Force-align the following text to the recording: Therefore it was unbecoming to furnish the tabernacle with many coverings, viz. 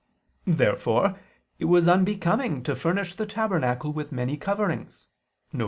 Therefore 0.47 1.19
it 1.59 1.65
was 1.65 1.87
unbecoming 1.87 2.63
to 2.63 2.75
furnish 2.75 3.13
the 3.13 3.27
tabernacle 3.27 3.93
with 3.93 4.11
many 4.11 4.35
coverings, 4.35 5.05
viz. 5.53 5.59